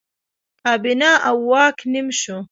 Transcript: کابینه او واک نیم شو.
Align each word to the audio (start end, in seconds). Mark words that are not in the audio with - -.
کابینه 0.61 1.11
او 1.29 1.35
واک 1.51 1.77
نیم 1.91 2.07
شو. 2.19 2.37